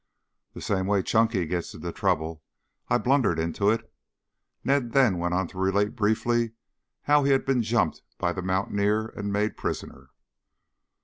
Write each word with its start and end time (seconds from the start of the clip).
"The 0.53 0.61
same 0.61 0.87
way 0.87 1.03
Chunky 1.03 1.45
gets 1.45 1.75
into 1.75 1.91
trouble. 1.91 2.41
I 2.87 2.97
blundered 2.97 3.37
into 3.37 3.69
it." 3.69 3.93
Ned 4.63 4.93
then 4.93 5.19
went 5.19 5.35
on 5.35 5.45
to 5.49 5.59
relate 5.59 5.95
briefly 5.95 6.53
how 7.03 7.23
he 7.23 7.31
had 7.33 7.45
been 7.45 7.61
jumped 7.61 7.97
on 7.97 8.03
by 8.17 8.33
the 8.33 8.41
mountaineer 8.41 9.09
and 9.15 9.31
made 9.31 9.57
prisoner. 9.57 10.09